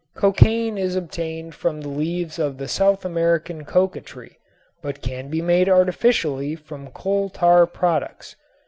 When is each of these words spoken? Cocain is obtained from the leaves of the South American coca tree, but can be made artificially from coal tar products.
Cocain 0.15 0.79
is 0.79 0.95
obtained 0.95 1.53
from 1.53 1.79
the 1.79 1.87
leaves 1.87 2.39
of 2.39 2.57
the 2.57 2.67
South 2.67 3.05
American 3.05 3.63
coca 3.65 4.01
tree, 4.01 4.39
but 4.81 5.03
can 5.03 5.29
be 5.29 5.43
made 5.43 5.69
artificially 5.69 6.55
from 6.55 6.87
coal 6.89 7.29
tar 7.29 7.67
products. 7.67 8.35